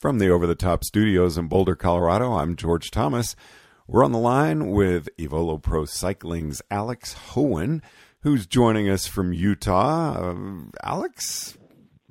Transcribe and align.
From 0.00 0.18
the 0.18 0.30
Over 0.30 0.46
the 0.46 0.54
Top 0.54 0.82
Studios 0.82 1.36
in 1.36 1.48
Boulder, 1.48 1.76
Colorado, 1.76 2.32
I'm 2.32 2.56
George 2.56 2.90
Thomas. 2.90 3.36
We're 3.86 4.02
on 4.02 4.12
the 4.12 4.18
line 4.18 4.70
with 4.70 5.10
Aevolo 5.18 5.62
Pro 5.62 5.84
Cycling's 5.84 6.62
Alex 6.70 7.14
Hoehn, 7.32 7.82
who's 8.22 8.46
joining 8.46 8.88
us 8.88 9.06
from 9.06 9.34
Utah. 9.34 10.30
Uh, 10.30 10.70
Alex, 10.82 11.58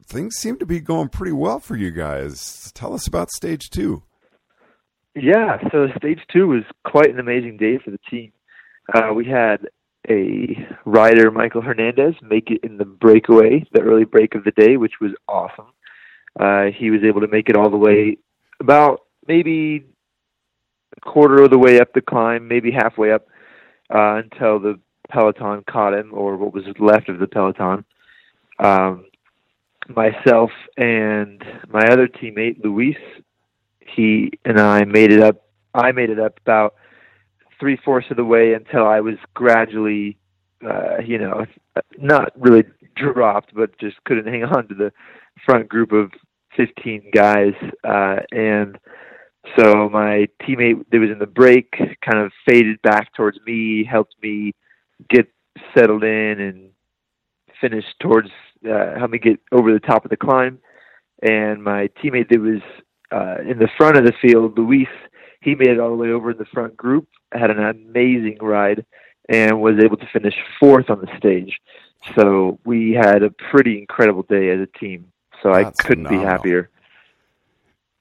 things 0.06 0.36
seem 0.36 0.60
to 0.60 0.68
be 0.68 0.80
going 0.80 1.10
pretty 1.10 1.32
well 1.32 1.60
for 1.60 1.76
you 1.76 1.90
guys. 1.90 2.72
Tell 2.76 2.94
us 2.94 3.08
about 3.08 3.32
stage 3.32 3.72
two. 3.72 4.04
Yeah, 5.16 5.58
so 5.72 5.88
stage 5.98 6.20
two 6.32 6.46
was 6.46 6.66
quite 6.86 7.10
an 7.10 7.20
amazing 7.20 7.58
day 7.58 7.80
for 7.84 7.90
the 7.90 8.00
team. 8.08 8.32
Uh, 8.94 9.14
we 9.16 9.26
had 9.26 9.68
a 10.08 10.56
rider, 10.86 11.32
Michael 11.32 11.64
Hernandez, 11.64 12.14
make 12.22 12.52
it 12.52 12.64
in 12.64 12.78
the 12.78 12.86
breakaway, 12.86 13.66
the 13.74 13.82
early 13.82 14.06
break 14.06 14.36
of 14.36 14.44
the 14.44 14.52
day, 14.52 14.78
which 14.78 15.02
was 15.02 15.14
awesome. 15.28 15.74
Uh, 16.38 16.66
he 16.66 16.92
was 16.92 17.04
able 17.04 17.22
to 17.22 17.28
make 17.28 17.50
it 17.50 17.56
all 17.56 17.70
the 17.70 17.78
way 17.78 18.18
about 18.60 19.02
maybe 19.28 19.86
a 20.98 21.02
quarter 21.02 21.44
of 21.44 21.50
the 21.50 21.58
way 21.58 21.80
up 21.80 21.94
the 21.94 22.02
climb, 22.02 22.48
maybe 22.48 22.72
halfway 22.72 23.12
up, 23.12 23.28
uh, 23.94 24.22
until 24.24 24.60
the 24.60 24.80
peloton 25.10 25.64
caught 25.70 25.94
him, 25.94 26.12
or 26.14 26.38
what 26.38 26.54
was 26.54 26.64
left 26.80 27.10
of 27.10 27.20
the 27.20 27.28
peloton. 27.28 27.86
Um, 28.60 29.06
myself 29.88 30.52
and 30.78 31.44
my 31.68 31.86
other 31.88 32.08
teammate, 32.08 32.64
Luis, 32.64 32.98
he 33.80 34.32
and 34.46 34.60
I 34.60 34.86
made 34.86 35.12
it 35.12 35.22
up. 35.22 35.44
I 35.74 35.92
made 35.92 36.10
it 36.10 36.20
up 36.20 36.40
about 36.40 36.76
three 37.60 37.78
fourths 37.84 38.10
of 38.12 38.18
the 38.18 38.26
way 38.26 38.54
until 38.54 38.88
I 38.88 39.02
was 39.02 39.16
gradually, 39.34 40.18
uh, 40.66 40.98
you 41.06 41.18
know, 41.18 41.46
not 41.98 42.32
really 42.40 42.64
dropped, 43.00 43.54
but 43.54 43.78
just 43.80 44.04
couldn't 44.04 44.28
hang 44.28 44.44
on 44.44 44.68
to 44.68 44.76
the 44.76 44.92
front 45.46 45.70
group 45.70 45.92
of 45.92 46.12
15 46.58 47.12
guys. 47.14 47.54
Uh, 47.84 48.18
and 48.32 48.78
so 49.58 49.90
my 49.90 50.28
teammate 50.42 50.86
that 50.92 51.00
was 51.00 51.10
in 51.10 51.20
the 51.20 51.26
break 51.26 51.72
kind 51.72 52.18
of 52.24 52.32
faded 52.48 52.82
back 52.82 53.14
towards 53.14 53.40
me, 53.46 53.84
helped 53.84 54.16
me 54.22 54.54
get 55.10 55.28
settled 55.76 56.04
in 56.04 56.40
and 56.40 56.70
finish 57.62 57.86
towards, 58.00 58.30
uh, 58.70 58.98
help 58.98 59.12
me 59.12 59.18
get 59.18 59.40
over 59.52 59.72
the 59.74 59.80
top 59.80 60.06
of 60.06 60.12
the 60.12 60.18
climb. 60.18 60.60
And 61.22 61.64
my 61.64 61.90
teammate 62.02 62.30
that 62.30 62.40
was 62.40 62.62
uh, 63.12 63.42
in 63.50 63.60
the 63.60 63.70
front 63.78 63.98
of 63.98 64.06
the 64.06 64.14
field, 64.22 64.58
Luis, 64.58 64.88
he 65.42 65.56
made 65.56 65.70
it 65.70 65.80
all 65.80 65.90
the 65.90 65.96
way 65.96 66.10
over 66.10 66.32
in 66.32 66.38
the 66.38 66.46
front 66.46 66.76
group, 66.76 67.08
had 67.32 67.50
an 67.50 67.60
amazing 67.60 68.38
ride, 68.42 68.86
and 69.30 69.62
was 69.62 69.76
able 69.82 69.96
to 69.98 70.08
finish 70.12 70.34
fourth 70.60 70.90
on 70.90 71.00
the 71.00 71.18
stage. 71.18 71.60
So 72.16 72.60
we 72.66 72.94
had 72.94 73.24
a 73.24 73.30
pretty 73.30 73.78
incredible 73.78 74.24
day 74.24 74.50
as 74.50 74.60
a 74.60 74.78
team. 74.80 75.12
So 75.42 75.54
That's 75.54 75.80
I 75.80 75.84
couldn't 75.84 76.06
phenomenal. 76.06 76.26
be 76.26 76.32
happier. 76.32 76.70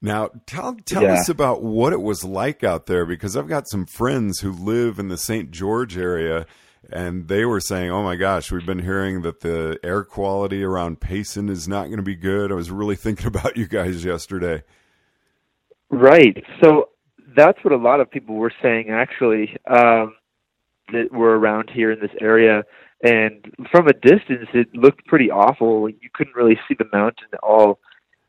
Now, 0.00 0.30
tell 0.46 0.74
tell 0.84 1.02
yeah. 1.02 1.14
us 1.14 1.28
about 1.28 1.62
what 1.62 1.92
it 1.92 2.00
was 2.00 2.24
like 2.24 2.62
out 2.62 2.86
there 2.86 3.04
because 3.04 3.36
I've 3.36 3.48
got 3.48 3.68
some 3.68 3.84
friends 3.84 4.40
who 4.40 4.52
live 4.52 4.98
in 4.98 5.08
the 5.08 5.16
St. 5.16 5.50
George 5.50 5.98
area 5.98 6.46
and 6.90 7.26
they 7.26 7.44
were 7.44 7.60
saying, 7.60 7.90
"Oh 7.90 8.04
my 8.04 8.14
gosh, 8.14 8.52
we've 8.52 8.64
been 8.64 8.78
hearing 8.78 9.22
that 9.22 9.40
the 9.40 9.78
air 9.82 10.04
quality 10.04 10.62
around 10.62 11.00
Payson 11.00 11.48
is 11.48 11.66
not 11.66 11.86
going 11.86 11.96
to 11.96 12.02
be 12.02 12.14
good." 12.14 12.52
I 12.52 12.54
was 12.54 12.70
really 12.70 12.96
thinking 13.04 13.26
about 13.26 13.56
you 13.56 13.66
guys 13.66 14.04
yesterday. 14.04 14.62
Right. 15.90 16.44
So 16.62 16.90
that's 17.36 17.62
what 17.64 17.72
a 17.72 17.76
lot 17.76 18.00
of 18.00 18.10
people 18.10 18.36
were 18.36 18.52
saying 18.62 18.90
actually 18.90 19.56
um, 19.68 20.14
that 20.92 21.12
were 21.12 21.38
around 21.38 21.70
here 21.70 21.92
in 21.92 22.00
this 22.00 22.10
area. 22.20 22.64
And 23.02 23.54
from 23.70 23.86
a 23.86 23.92
distance, 23.92 24.48
it 24.54 24.68
looked 24.74 25.06
pretty 25.06 25.30
awful. 25.30 25.88
You 25.88 26.08
couldn't 26.12 26.34
really 26.34 26.58
see 26.68 26.74
the 26.78 26.88
mountain 26.92 27.28
at 27.32 27.40
all. 27.42 27.78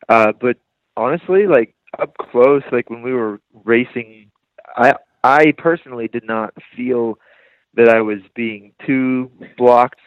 Uh, 0.07 0.31
but 0.39 0.57
honestly, 0.95 1.47
like 1.47 1.75
up 1.97 2.15
close, 2.17 2.63
like 2.71 2.89
when 2.89 3.01
we 3.01 3.13
were 3.13 3.39
racing, 3.65 4.29
I 4.75 4.93
I 5.23 5.53
personally 5.57 6.07
did 6.07 6.23
not 6.23 6.53
feel 6.75 7.17
that 7.73 7.89
I 7.89 8.01
was 8.01 8.19
being 8.35 8.73
too 8.85 9.31
blocked 9.57 9.99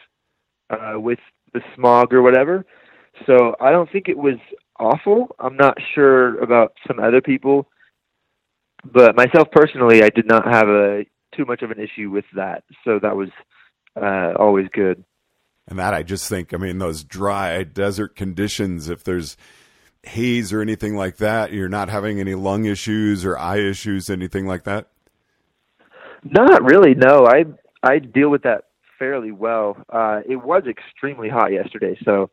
uh, 0.69 0.93
with 0.95 1.19
the 1.53 1.61
smog 1.75 2.13
or 2.13 2.21
whatever. 2.21 2.65
So 3.27 3.55
I 3.59 3.71
don't 3.71 3.91
think 3.91 4.07
it 4.07 4.17
was 4.17 4.37
awful. 4.79 5.35
I'm 5.39 5.55
not 5.55 5.77
sure 5.93 6.39
about 6.39 6.73
some 6.87 6.99
other 6.99 7.21
people 7.21 7.67
but 8.91 9.15
myself 9.15 9.49
personally, 9.51 10.03
I 10.03 10.09
did 10.09 10.27
not 10.27 10.45
have 10.51 10.67
a 10.67 11.05
too 11.35 11.45
much 11.45 11.61
of 11.61 11.71
an 11.71 11.79
issue 11.79 12.09
with 12.09 12.25
that, 12.35 12.63
so 12.83 12.99
that 12.99 13.15
was 13.15 13.29
uh, 14.01 14.33
always 14.37 14.67
good. 14.73 15.03
And 15.67 15.79
that 15.79 15.93
I 15.93 16.03
just 16.03 16.27
think, 16.27 16.53
I 16.53 16.57
mean, 16.57 16.77
those 16.77 17.03
dry 17.03 17.63
desert 17.63 18.15
conditions, 18.15 18.89
if 18.89 19.03
there's 19.03 19.37
haze 20.03 20.51
or 20.51 20.61
anything 20.61 20.95
like 20.95 21.17
that, 21.17 21.53
you're 21.53 21.69
not 21.69 21.89
having 21.89 22.19
any 22.19 22.35
lung 22.35 22.65
issues 22.65 23.23
or 23.23 23.37
eye 23.37 23.59
issues, 23.59 24.09
anything 24.09 24.45
like 24.45 24.63
that. 24.65 24.89
Not 26.23 26.63
really. 26.63 26.93
No, 26.93 27.25
I 27.25 27.45
I 27.81 27.99
deal 27.99 28.29
with 28.29 28.43
that 28.43 28.65
fairly 28.99 29.31
well. 29.31 29.77
Uh, 29.89 30.21
it 30.27 30.37
was 30.37 30.63
extremely 30.67 31.29
hot 31.29 31.51
yesterday, 31.51 31.97
so 32.03 32.29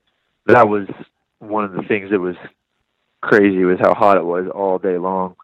that 0.47 0.69
was 0.69 0.89
one 1.39 1.65
of 1.65 1.73
the 1.73 1.83
things 1.83 2.11
that 2.11 2.21
was 2.21 2.37
crazy 3.21 3.65
was 3.65 3.79
how 3.81 3.95
hot 3.95 4.17
it 4.17 4.25
was 4.25 4.47
all 4.55 4.79
day 4.79 4.99
long. 4.99 5.37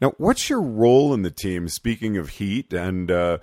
Now, 0.00 0.12
what's 0.18 0.50
your 0.50 0.60
role 0.60 1.14
in 1.14 1.22
the 1.22 1.30
team? 1.30 1.68
Speaking 1.68 2.18
of 2.18 2.30
heat, 2.30 2.72
and 2.72 3.10
uh, 3.10 3.38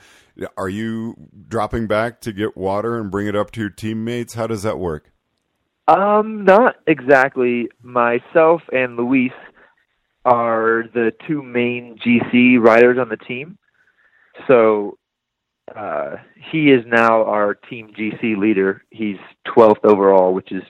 are 0.56 0.70
you 0.70 1.16
dropping 1.48 1.88
back 1.88 2.22
to 2.22 2.32
get 2.32 2.56
water 2.56 3.00
and 3.00 3.10
bring 3.10 3.28
it 3.28 3.36
up 3.36 3.52
to 3.52 3.60
your 3.60 3.72
teammates? 3.72 4.36
How 4.36 4.46
does 4.46 4.62
that 4.64 4.78
work? 4.78 5.12
Um, 5.88 6.46
not 6.46 6.76
exactly. 6.86 7.70
Myself 7.82 8.62
and 8.72 8.96
Luis 8.98 9.32
are 10.26 10.84
the 10.94 11.12
two 11.28 11.42
main 11.42 11.98
GC 12.06 12.60
riders 12.60 12.98
on 13.00 13.10
the 13.10 13.18
team. 13.18 13.58
So 14.48 14.98
uh, 15.76 16.18
he 16.52 16.72
is 16.72 16.86
now 16.86 17.24
our 17.26 17.56
team 17.56 17.92
GC 17.98 18.38
leader. 18.38 18.84
He's 18.92 19.18
12th 19.48 19.84
overall, 19.84 20.34
which 20.34 20.52
is 20.52 20.64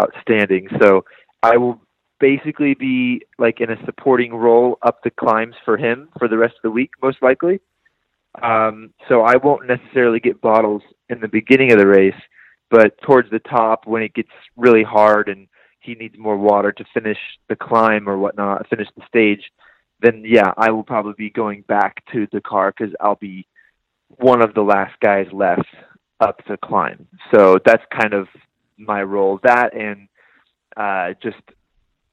outstanding. 0.00 0.68
So 0.80 1.04
I 1.42 1.56
will 1.58 1.80
basically 2.20 2.74
be 2.74 3.22
like 3.38 3.60
in 3.60 3.70
a 3.70 3.84
supporting 3.84 4.34
role 4.34 4.78
up 4.82 5.02
the 5.02 5.10
climbs 5.10 5.54
for 5.64 5.76
him 5.76 6.08
for 6.18 6.28
the 6.28 6.36
rest 6.36 6.54
of 6.56 6.62
the 6.62 6.70
week, 6.70 6.90
most 7.02 7.18
likely. 7.22 7.60
Um, 8.42 8.92
so 9.08 9.22
I 9.22 9.36
won't 9.36 9.66
necessarily 9.66 10.20
get 10.20 10.40
bottles 10.40 10.82
in 11.08 11.20
the 11.20 11.28
beginning 11.28 11.72
of 11.72 11.78
the 11.78 11.86
race, 11.86 12.20
but 12.70 13.00
towards 13.02 13.30
the 13.30 13.40
top 13.40 13.86
when 13.86 14.02
it 14.02 14.14
gets 14.14 14.30
really 14.56 14.82
hard 14.82 15.28
and 15.28 15.48
he 15.80 15.94
needs 15.94 16.16
more 16.18 16.36
water 16.36 16.72
to 16.72 16.84
finish 16.92 17.18
the 17.48 17.56
climb 17.56 18.08
or 18.08 18.18
whatnot, 18.18 18.68
finish 18.68 18.88
the 18.96 19.06
stage, 19.06 19.42
then 20.00 20.22
yeah, 20.24 20.52
I 20.56 20.70
will 20.70 20.82
probably 20.82 21.14
be 21.16 21.30
going 21.30 21.62
back 21.62 22.02
to 22.12 22.26
the 22.32 22.40
car 22.40 22.74
because 22.76 22.94
I'll 23.00 23.16
be 23.16 23.46
one 24.08 24.42
of 24.42 24.54
the 24.54 24.62
last 24.62 24.98
guys 25.00 25.26
left 25.32 25.68
up 26.20 26.44
to 26.46 26.56
climb. 26.56 27.06
So 27.34 27.58
that's 27.64 27.82
kind 27.90 28.14
of 28.14 28.28
my 28.76 29.02
role. 29.02 29.40
That 29.42 29.74
and 29.74 30.08
uh, 30.76 31.14
just 31.22 31.36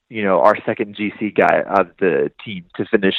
you 0.10 0.24
know, 0.24 0.40
our 0.40 0.56
second 0.66 0.96
GC 0.96 1.36
guy 1.36 1.62
of 1.68 1.88
the 2.00 2.32
team 2.44 2.66
to 2.76 2.86
finish 2.86 3.16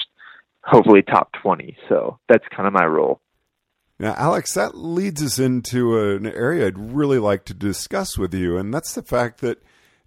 hopefully 0.62 1.02
top 1.02 1.30
20. 1.42 1.76
So 1.88 2.18
that's 2.28 2.44
kind 2.54 2.66
of 2.66 2.72
my 2.72 2.84
role. 2.84 3.20
Now, 3.98 4.14
Alex, 4.16 4.52
that 4.54 4.76
leads 4.76 5.22
us 5.22 5.38
into 5.38 5.98
an 5.98 6.26
area 6.26 6.66
I'd 6.66 6.78
really 6.78 7.18
like 7.18 7.44
to 7.46 7.54
discuss 7.54 8.18
with 8.18 8.34
you, 8.34 8.58
and 8.58 8.74
that's 8.74 8.94
the 8.94 9.02
fact 9.02 9.40
that, 9.40 9.62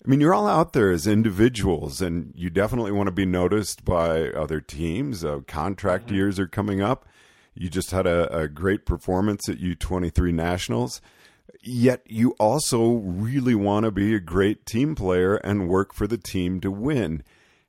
I 0.06 0.08
mean, 0.08 0.22
you're 0.22 0.34
all 0.34 0.48
out 0.48 0.74
there 0.74 0.92
as 0.92 1.08
individuals, 1.08 2.00
and 2.00 2.32
you 2.36 2.52
definitely 2.52 2.92
want 2.92 3.08
to 3.08 3.12
be 3.12 3.26
noticed 3.26 3.84
by 3.84 4.28
other 4.30 4.62
teams. 4.62 5.26
Uh, 5.26 5.40
contract 5.48 6.06
mm-hmm. 6.06 6.16
years 6.16 6.40
are 6.40 6.48
coming 6.48 6.82
up. 6.82 7.08
You 7.56 7.68
just 7.68 7.90
had 7.90 8.06
a, 8.06 8.42
a 8.42 8.48
great 8.48 8.86
performance 8.86 9.50
at 9.50 9.58
U23 9.58 10.34
Nationals 10.34 11.02
yet 11.62 12.02
you 12.06 12.32
also 12.40 12.94
really 12.94 13.56
want 13.56 13.86
to 13.86 13.92
be 13.92 14.16
a 14.16 14.20
great 14.20 14.66
team 14.66 14.96
player 14.96 15.36
and 15.36 15.70
work 15.70 15.94
for 15.94 16.08
the 16.08 16.18
team 16.18 16.60
to 16.62 16.72
win. 16.72 17.24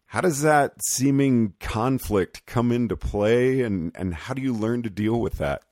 How 0.07 0.21
does 0.21 0.43
that 0.43 0.75
seeming 0.83 1.55
conflict 1.61 2.45
come 2.47 2.73
into 2.73 2.97
play 2.97 3.63
and, 3.63 3.93
and 3.95 4.15
how 4.15 4.35
do 4.35 4.43
you 4.43 4.53
learn 4.53 4.83
to 4.83 4.91
deal 4.91 5.21
with 5.21 5.39
that? 5.39 5.63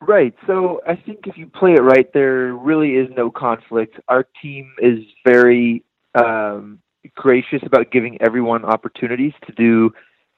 Right. 0.00 0.34
So 0.46 0.80
I 0.86 0.96
think 0.96 1.20
if 1.26 1.36
you 1.36 1.46
play 1.46 1.72
it 1.72 1.82
right, 1.82 2.12
there 2.12 2.52
really 2.52 2.94
is 2.94 3.08
no 3.16 3.30
conflict. 3.30 3.98
Our 4.08 4.26
team 4.42 4.72
is 4.82 4.98
very 5.24 5.84
um, 6.14 6.80
gracious 7.14 7.62
about 7.64 7.90
giving 7.92 8.18
everyone 8.20 8.64
opportunities 8.64 9.32
to 9.46 9.52
do 9.52 9.92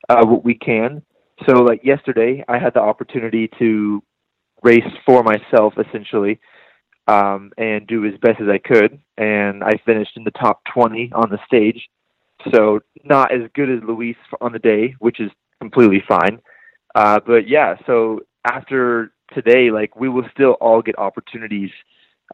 uh, 0.08 0.24
what 0.26 0.44
we 0.44 0.54
can. 0.54 1.02
So, 1.48 1.62
like 1.62 1.82
yesterday, 1.82 2.44
I 2.46 2.58
had 2.58 2.74
the 2.74 2.80
opportunity 2.80 3.50
to 3.58 4.02
race 4.62 4.82
for 5.04 5.22
myself 5.22 5.74
essentially 5.78 6.38
um, 7.06 7.52
and 7.58 7.86
do 7.86 8.04
as 8.06 8.14
best 8.20 8.40
as 8.40 8.48
I 8.48 8.58
could. 8.58 9.00
And 9.16 9.62
I 9.62 9.72
finished 9.84 10.16
in 10.16 10.24
the 10.24 10.30
top 10.32 10.62
20 10.72 11.12
on 11.14 11.30
the 11.30 11.38
stage. 11.46 11.88
So 12.52 12.80
not 13.04 13.32
as 13.32 13.42
good 13.54 13.70
as 13.70 13.80
Luis 13.86 14.16
on 14.40 14.52
the 14.52 14.58
day, 14.58 14.94
which 14.98 15.20
is 15.20 15.30
completely 15.60 16.02
fine. 16.06 16.40
Uh, 16.94 17.20
but 17.26 17.48
yeah, 17.48 17.76
so 17.86 18.20
after 18.44 19.12
today, 19.32 19.70
like 19.70 19.96
we 19.96 20.08
will 20.08 20.26
still 20.32 20.52
all 20.60 20.82
get 20.82 20.98
opportunities 20.98 21.70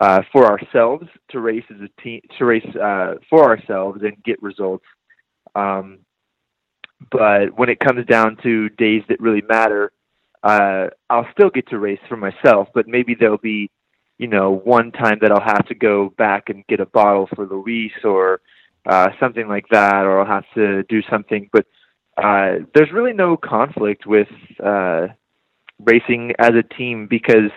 uh, 0.01 0.23
for 0.33 0.47
ourselves 0.47 1.07
to 1.31 1.41
race 1.41 1.65
as 1.71 1.81
a 1.81 2.03
team, 2.03 2.21
to 2.39 2.45
race 2.45 2.77
uh, 2.77 3.15
for 3.29 3.45
ourselves 3.45 4.01
and 4.03 4.23
get 4.25 4.43
results. 4.43 4.85
Um, 5.55 6.01
but 7.11 7.57
when 7.57 7.69
it 7.69 7.81
comes 7.81 8.05
down 8.07 8.37
to 8.43 8.69
days 8.71 9.03
that 9.09 9.21
really 9.21 9.43
matter, 9.49 9.93
uh, 10.43 10.89
I'll 11.09 11.29
still 11.33 11.51
get 11.51 11.69
to 11.69 11.79
race 11.79 12.01
for 12.09 12.17
myself, 12.17 12.69
but 12.75 12.87
maybe 12.87 13.15
there'll 13.19 13.39
be, 13.39 13.71
you 14.21 14.27
know, 14.27 14.51
one 14.51 14.93
time 14.93 15.19
that 15.23 15.33
I'll 15.33 15.41
have 15.41 15.67
to 15.69 15.75
go 15.75 16.11
back 16.19 16.51
and 16.51 16.63
get 16.67 16.79
a 16.79 16.85
bottle 16.85 17.27
for 17.35 17.47
Luis 17.47 17.93
or 18.05 18.43
uh, 18.85 19.09
something 19.19 19.49
like 19.49 19.65
that, 19.71 20.05
or 20.05 20.21
I'll 20.21 20.27
have 20.27 20.45
to 20.57 20.83
do 20.91 21.01
something. 21.11 21.49
But 21.51 21.65
uh, 22.23 22.67
there's 22.75 22.93
really 22.93 23.15
no 23.15 23.39
conflict 23.39 24.05
with 24.05 24.29
uh, 24.63 25.07
racing 25.79 26.33
as 26.39 26.51
a 26.51 26.63
team 26.63 27.07
because 27.09 27.51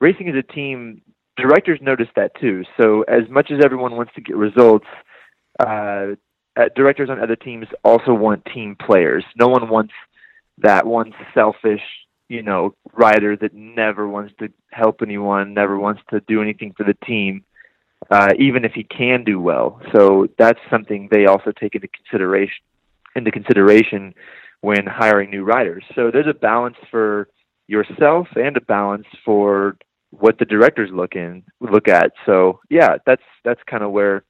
racing 0.00 0.30
as 0.30 0.34
a 0.34 0.52
team, 0.54 1.02
directors 1.36 1.78
notice 1.82 2.08
that 2.16 2.32
too. 2.40 2.64
So 2.80 3.02
as 3.02 3.28
much 3.28 3.50
as 3.50 3.62
everyone 3.62 3.94
wants 3.94 4.14
to 4.14 4.22
get 4.22 4.34
results, 4.34 4.86
uh, 5.60 6.14
uh, 6.56 6.70
directors 6.74 7.10
on 7.10 7.20
other 7.20 7.36
teams 7.36 7.66
also 7.84 8.14
want 8.14 8.46
team 8.46 8.78
players. 8.80 9.24
No 9.38 9.48
one 9.48 9.68
wants 9.68 9.92
that 10.56 10.86
one 10.86 11.12
selfish, 11.34 11.82
you 12.28 12.42
know, 12.42 12.74
rider 12.92 13.36
that 13.36 13.54
never 13.54 14.06
wants 14.08 14.34
to 14.38 14.48
help 14.70 15.00
anyone, 15.02 15.54
never 15.54 15.78
wants 15.78 16.02
to 16.10 16.20
do 16.20 16.42
anything 16.42 16.74
for 16.76 16.84
the 16.84 16.94
team, 17.06 17.44
uh, 18.10 18.28
even 18.38 18.64
if 18.64 18.72
he 18.72 18.84
can 18.84 19.24
do 19.24 19.40
well. 19.40 19.80
So 19.92 20.28
that's 20.38 20.60
something 20.70 21.08
they 21.10 21.26
also 21.26 21.52
take 21.52 21.74
into 21.74 21.88
consideration 21.88 22.62
into 23.16 23.30
consideration 23.32 24.14
when 24.60 24.86
hiring 24.86 25.30
new 25.30 25.42
riders. 25.42 25.82
So 25.94 26.10
there's 26.12 26.28
a 26.28 26.34
balance 26.34 26.76
for 26.90 27.28
yourself 27.66 28.28
and 28.36 28.56
a 28.56 28.60
balance 28.60 29.06
for 29.24 29.76
what 30.10 30.38
the 30.38 30.44
directors 30.44 30.90
look 30.92 31.16
in 31.16 31.42
look 31.60 31.88
at. 31.88 32.12
So 32.26 32.60
yeah, 32.70 32.96
that's 33.06 33.22
that's 33.44 33.60
kind 33.68 33.82
of 33.82 33.90
where 33.90 34.24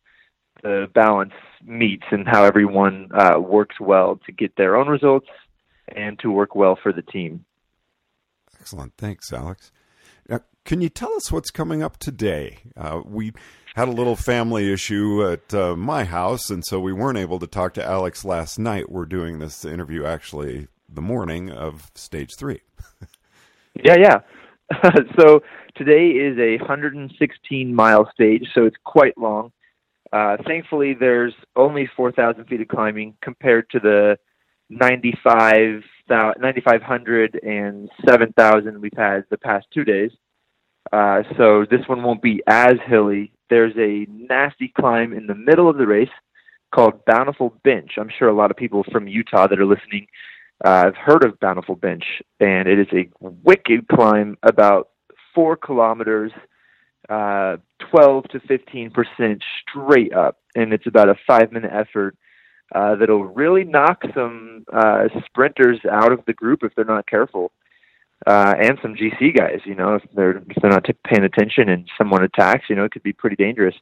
the 0.62 0.88
balance 0.94 1.32
meets 1.64 2.04
and 2.10 2.26
how 2.26 2.44
everyone 2.44 3.08
uh, 3.14 3.38
works 3.38 3.76
well 3.80 4.18
to 4.26 4.32
get 4.32 4.56
their 4.56 4.76
own 4.76 4.88
results 4.88 5.28
and 5.94 6.18
to 6.20 6.30
work 6.30 6.54
well 6.54 6.78
for 6.82 6.92
the 6.92 7.02
team. 7.02 7.44
Excellent. 8.68 8.92
Thanks, 8.98 9.32
Alex. 9.32 9.72
Now, 10.28 10.40
can 10.66 10.82
you 10.82 10.90
tell 10.90 11.14
us 11.14 11.32
what's 11.32 11.50
coming 11.50 11.82
up 11.82 11.96
today? 11.96 12.58
Uh, 12.76 13.00
we 13.02 13.32
had 13.76 13.88
a 13.88 13.92
little 13.92 14.14
family 14.14 14.70
issue 14.70 15.26
at 15.26 15.54
uh, 15.54 15.74
my 15.74 16.04
house, 16.04 16.50
and 16.50 16.62
so 16.62 16.78
we 16.78 16.92
weren't 16.92 17.16
able 17.16 17.38
to 17.38 17.46
talk 17.46 17.72
to 17.74 17.82
Alex 17.82 18.26
last 18.26 18.58
night. 18.58 18.92
We're 18.92 19.06
doing 19.06 19.38
this 19.38 19.64
interview 19.64 20.04
actually 20.04 20.68
the 20.86 21.00
morning 21.00 21.50
of 21.50 21.90
stage 21.94 22.36
three. 22.36 22.60
yeah, 23.82 23.96
yeah. 23.98 24.18
so 25.18 25.40
today 25.74 26.08
is 26.08 26.36
a 26.38 26.58
116 26.58 27.74
mile 27.74 28.10
stage, 28.12 28.48
so 28.54 28.66
it's 28.66 28.76
quite 28.84 29.16
long. 29.16 29.50
Uh, 30.12 30.36
thankfully, 30.46 30.92
there's 30.92 31.32
only 31.56 31.88
4,000 31.96 32.44
feet 32.44 32.60
of 32.60 32.68
climbing 32.68 33.14
compared 33.22 33.70
to 33.70 33.80
the 33.80 34.18
95, 34.68 35.84
9,500 36.08 37.40
and 37.42 37.88
7,000 38.08 38.80
we've 38.80 38.92
had 38.96 39.24
the 39.30 39.38
past 39.38 39.66
two 39.72 39.84
days. 39.84 40.10
Uh, 40.92 41.22
so 41.36 41.66
this 41.70 41.86
one 41.86 42.02
won't 42.02 42.22
be 42.22 42.42
as 42.46 42.74
hilly. 42.86 43.32
There's 43.50 43.74
a 43.76 44.06
nasty 44.10 44.68
climb 44.68 45.12
in 45.12 45.26
the 45.26 45.34
middle 45.34 45.68
of 45.68 45.76
the 45.76 45.86
race 45.86 46.08
called 46.74 47.04
Bountiful 47.04 47.54
Bench. 47.64 47.92
I'm 47.98 48.10
sure 48.18 48.28
a 48.28 48.34
lot 48.34 48.50
of 48.50 48.56
people 48.56 48.84
from 48.90 49.08
Utah 49.08 49.46
that 49.46 49.58
are 49.58 49.66
listening 49.66 50.06
uh, 50.64 50.84
have 50.84 50.96
heard 50.96 51.24
of 51.24 51.38
Bountiful 51.40 51.76
Bench, 51.76 52.04
and 52.40 52.68
it 52.68 52.78
is 52.78 52.88
a 52.92 53.08
wicked 53.20 53.86
climb 53.88 54.36
about 54.42 54.90
four 55.34 55.56
kilometers 55.56 56.32
uh, 57.08 57.56
12 57.90 58.24
to 58.24 58.40
15 58.40 58.90
percent 58.90 59.42
straight 59.62 60.12
up, 60.12 60.38
and 60.54 60.72
it's 60.72 60.86
about 60.86 61.08
a 61.08 61.14
five 61.26 61.52
minute 61.52 61.70
effort 61.72 62.16
uh, 62.74 62.96
that'll 62.96 63.24
really 63.24 63.64
knock 63.64 64.02
some 64.14 64.64
uh, 64.72 65.04
sprinters 65.26 65.80
out 65.90 66.12
of 66.12 66.24
the 66.26 66.32
group 66.32 66.62
if 66.62 66.74
they're 66.74 66.84
not 66.84 67.06
careful, 67.06 67.52
uh, 68.26 68.54
and 68.58 68.78
some 68.82 68.94
GC 68.94 69.36
guys. 69.36 69.60
You 69.64 69.74
know, 69.74 69.94
if 69.94 70.02
they're 70.14 70.38
if 70.38 70.56
they're 70.60 70.70
not 70.70 70.84
t- 70.84 70.94
paying 71.06 71.24
attention 71.24 71.68
and 71.68 71.88
someone 71.96 72.22
attacks, 72.22 72.64
you 72.68 72.76
know, 72.76 72.84
it 72.84 72.92
could 72.92 73.02
be 73.02 73.12
pretty 73.12 73.36
dangerous. 73.36 73.74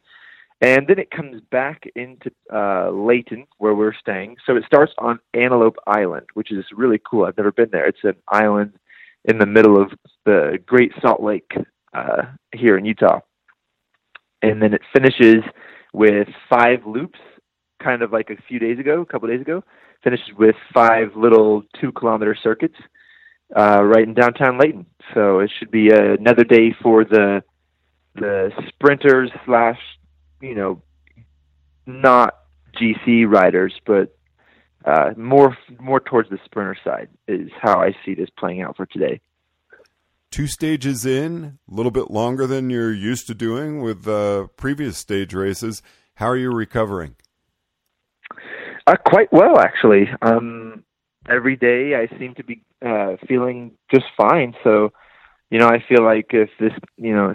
And 0.62 0.86
then 0.88 0.98
it 0.98 1.10
comes 1.10 1.42
back 1.50 1.82
into 1.96 2.30
uh, 2.52 2.90
Layton, 2.90 3.46
where 3.58 3.74
we're 3.74 3.92
staying. 3.94 4.36
So 4.46 4.56
it 4.56 4.64
starts 4.64 4.92
on 4.96 5.18
Antelope 5.34 5.76
Island, 5.86 6.26
which 6.32 6.50
is 6.50 6.64
really 6.72 6.98
cool. 7.04 7.26
I've 7.26 7.36
never 7.36 7.52
been 7.52 7.68
there. 7.72 7.86
It's 7.86 8.04
an 8.04 8.14
island 8.28 8.72
in 9.26 9.38
the 9.38 9.44
middle 9.44 9.80
of 9.80 9.90
the 10.24 10.58
Great 10.64 10.92
Salt 11.02 11.22
Lake 11.22 11.52
uh, 11.92 12.22
here 12.54 12.78
in 12.78 12.86
Utah. 12.86 13.20
And 14.40 14.62
then 14.62 14.72
it 14.72 14.80
finishes 14.94 15.44
with 15.92 16.28
five 16.48 16.86
loops, 16.86 17.18
kind 17.82 18.02
of 18.02 18.12
like 18.12 18.30
a 18.30 18.40
few 18.48 18.58
days 18.58 18.78
ago, 18.78 19.00
a 19.00 19.06
couple 19.06 19.28
days 19.28 19.40
ago. 19.40 19.62
Finishes 20.02 20.28
with 20.38 20.56
five 20.72 21.16
little 21.16 21.62
two 21.80 21.92
kilometer 21.92 22.36
circuits 22.40 22.76
uh, 23.56 23.82
right 23.82 24.06
in 24.06 24.14
downtown 24.14 24.58
Layton. 24.58 24.86
So 25.14 25.40
it 25.40 25.50
should 25.58 25.70
be 25.70 25.90
another 25.90 26.44
day 26.44 26.74
for 26.82 27.04
the 27.04 27.42
the 28.14 28.50
sprinters 28.68 29.30
slash 29.44 29.78
you 30.40 30.54
know 30.54 30.82
not 31.86 32.34
GC 32.80 33.26
riders, 33.26 33.74
but 33.86 34.16
uh, 34.84 35.12
more 35.16 35.56
more 35.80 36.00
towards 36.00 36.30
the 36.30 36.38
sprinter 36.44 36.76
side 36.84 37.08
is 37.26 37.50
how 37.60 37.80
I 37.80 37.94
see 38.04 38.14
this 38.14 38.30
playing 38.38 38.62
out 38.62 38.76
for 38.76 38.86
today 38.86 39.20
two 40.36 40.46
stages 40.46 41.06
in, 41.06 41.58
a 41.70 41.74
little 41.74 41.90
bit 41.90 42.10
longer 42.10 42.46
than 42.46 42.68
you're 42.68 42.92
used 42.92 43.26
to 43.26 43.34
doing 43.34 43.80
with 43.80 44.06
uh, 44.06 44.46
previous 44.58 44.98
stage 44.98 45.32
races. 45.32 45.80
How 46.16 46.26
are 46.26 46.36
you 46.36 46.50
recovering? 46.50 47.16
Uh, 48.86 48.96
quite 48.96 49.32
well, 49.32 49.58
actually. 49.58 50.08
Um, 50.22 50.84
every 51.28 51.56
day 51.56 51.94
I 51.96 52.18
seem 52.18 52.34
to 52.34 52.44
be 52.44 52.62
uh, 52.84 53.16
feeling 53.26 53.72
just 53.92 54.04
fine. 54.16 54.54
So, 54.62 54.92
you 55.50 55.58
know, 55.58 55.66
I 55.66 55.82
feel 55.88 56.04
like 56.04 56.26
if 56.30 56.50
this, 56.60 56.72
you 56.96 57.14
know, 57.14 57.34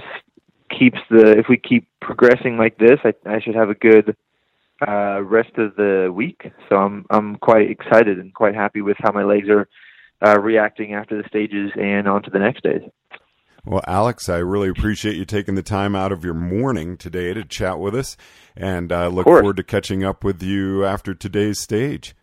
keeps 0.77 0.99
the 1.09 1.37
if 1.37 1.47
we 1.49 1.57
keep 1.57 1.87
progressing 1.99 2.57
like 2.57 2.77
this, 2.77 2.99
I, 3.03 3.13
I 3.25 3.41
should 3.41 3.55
have 3.55 3.69
a 3.69 3.75
good 3.75 4.15
uh, 4.87 5.21
rest 5.21 5.57
of 5.57 5.75
the 5.75 6.11
week. 6.13 6.51
So 6.69 6.77
I'm 6.77 7.05
I'm 7.09 7.35
quite 7.37 7.69
excited 7.69 8.17
and 8.17 8.33
quite 8.33 8.55
happy 8.55 8.81
with 8.81 8.97
how 8.99 9.11
my 9.11 9.23
legs 9.23 9.49
are 9.49 9.67
uh, 10.25 10.39
reacting 10.39 10.93
after 10.93 11.21
the 11.21 11.27
stages 11.27 11.71
and 11.75 12.07
on 12.07 12.23
to 12.23 12.29
the 12.29 12.39
next 12.39 12.63
days. 12.63 12.81
Well, 13.63 13.81
Alex, 13.85 14.27
I 14.27 14.37
really 14.37 14.69
appreciate 14.69 15.17
you 15.17 15.25
taking 15.25 15.53
the 15.53 15.61
time 15.61 15.95
out 15.95 16.11
of 16.11 16.25
your 16.25 16.33
morning 16.33 16.97
today 16.97 17.31
to 17.33 17.43
chat 17.43 17.79
with 17.79 17.95
us, 17.95 18.17
and 18.55 18.91
I 18.91 19.05
uh, 19.05 19.09
look 19.09 19.25
forward 19.25 19.57
to 19.57 19.63
catching 19.63 20.03
up 20.03 20.23
with 20.23 20.41
you 20.41 20.83
after 20.83 21.13
today's 21.13 21.59
stage. 21.59 22.15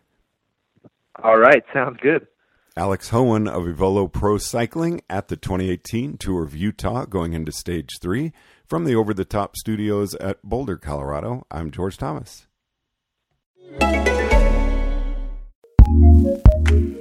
All 1.23 1.37
right, 1.37 1.63
sounds 1.73 1.97
good. 2.01 2.27
Alex 2.75 3.09
Hoehn 3.11 3.47
of 3.49 3.63
Aevolo 3.63 4.11
Pro 4.11 4.37
Cycling 4.37 5.01
at 5.09 5.29
the 5.29 5.37
2018 5.37 6.17
Tour 6.17 6.43
of 6.43 6.55
Utah, 6.55 7.05
going 7.05 7.33
into 7.33 7.51
stage 7.51 7.99
three 8.01 8.33
from 8.65 8.83
the 8.83 8.95
Over 8.95 9.13
the 9.13 9.25
Top 9.25 9.55
studios 9.55 10.15
at 10.15 10.41
Boulder, 10.43 10.77
Colorado. 10.77 11.45
I'm 11.49 11.71
George 11.71 11.97
Thomas. 11.97 12.47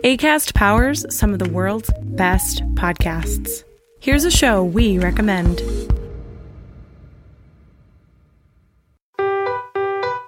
ACAST 0.04 0.54
powers 0.54 1.04
some 1.14 1.32
of 1.32 1.38
the 1.38 1.48
world's 1.50 1.90
best 2.02 2.62
podcasts. 2.74 3.64
Here's 4.00 4.24
a 4.24 4.30
show 4.30 4.62
we 4.62 4.98
recommend. 4.98 5.60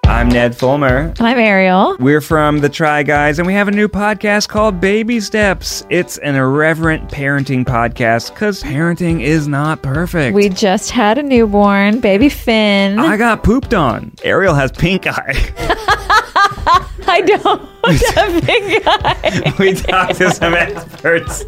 I'm 0.05 0.27
Ned 0.29 0.55
Fulmer. 0.55 1.13
And 1.17 1.21
I'm 1.21 1.39
Ariel. 1.39 1.95
We're 1.99 2.21
from 2.21 2.59
The 2.59 2.69
Try 2.69 3.01
Guys, 3.01 3.39
and 3.39 3.47
we 3.47 3.53
have 3.53 3.69
a 3.69 3.71
new 3.71 3.87
podcast 3.87 4.49
called 4.49 4.79
Baby 4.81 5.19
Steps. 5.19 5.83
It's 5.89 6.17
an 6.19 6.35
irreverent 6.35 7.09
parenting 7.09 7.63
podcast 7.65 8.33
because 8.33 8.61
parenting 8.61 9.21
is 9.21 9.47
not 9.47 9.81
perfect. 9.81 10.35
We 10.35 10.49
just 10.49 10.91
had 10.91 11.17
a 11.17 11.23
newborn, 11.23 12.01
baby 12.01 12.29
Finn. 12.29 12.99
I 12.99 13.17
got 13.17 13.41
pooped 13.43 13.73
on. 13.73 14.11
Ariel 14.23 14.53
has 14.53 14.71
pink 14.71 15.07
eye. 15.07 15.77
I 17.07 17.21
don't 17.21 17.61
have 18.05 18.43
pink 18.43 18.83
eye. 18.85 19.53
we 19.59 19.73
talk 19.73 20.15
to 20.17 20.31
some 20.31 20.53
experts. 20.53 21.45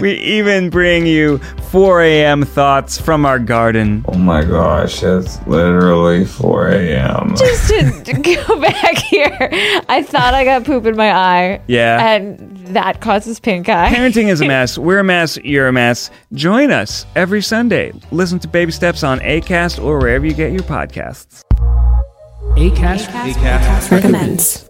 We 0.00 0.12
even 0.14 0.70
bring 0.70 1.06
you 1.06 1.38
4 1.70 2.02
a.m. 2.02 2.42
thoughts 2.44 3.00
from 3.00 3.24
our 3.24 3.38
garden. 3.38 4.04
Oh 4.08 4.18
my 4.18 4.44
gosh, 4.44 5.02
it's 5.02 5.44
literally 5.46 6.24
4 6.24 6.68
a.m. 6.68 7.34
Just 7.36 7.68
to 8.06 8.12
go 8.46 8.60
back 8.60 8.96
here, 8.98 9.36
I 9.88 10.02
thought 10.02 10.34
I 10.34 10.44
got 10.44 10.64
poop 10.64 10.86
in 10.86 10.96
my 10.96 11.12
eye. 11.12 11.60
Yeah. 11.66 12.14
And 12.14 12.56
that 12.68 13.00
causes 13.00 13.38
pink 13.40 13.68
eye. 13.68 13.92
Parenting 13.92 14.28
is 14.28 14.40
a 14.40 14.46
mess. 14.48 14.76
We're 14.76 14.98
a 15.00 15.04
mess. 15.04 15.36
You're 15.38 15.68
a 15.68 15.72
mess. 15.72 16.10
Join 16.32 16.70
us 16.70 17.06
every 17.14 17.42
Sunday. 17.42 17.92
Listen 18.10 18.38
to 18.40 18.48
Baby 18.48 18.72
Steps 18.72 19.02
on 19.02 19.20
ACAST 19.20 19.82
or 19.82 19.98
wherever 19.98 20.26
you 20.26 20.34
get 20.34 20.52
your 20.52 20.62
podcasts. 20.62 21.42
ACAST, 22.56 23.06
ACAST, 23.08 23.34
ACAST 23.34 23.90
recommends. 23.90 24.65